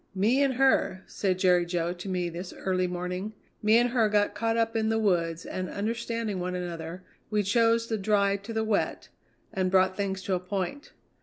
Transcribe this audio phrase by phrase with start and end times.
[0.15, 4.33] 'Me and her,' said Jerry Jo to me this early morning, 'me and her got
[4.33, 8.63] caught up in the woods, and, understanding one another, we chose the dry to the
[8.63, 9.09] wet,
[9.53, 10.91] and brought things to a point.